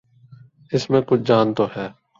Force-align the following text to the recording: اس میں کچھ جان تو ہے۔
اس 0.71 0.89
میں 0.89 1.01
کچھ 1.07 1.21
جان 1.21 1.53
تو 1.53 1.65
ہے۔ 1.77 1.87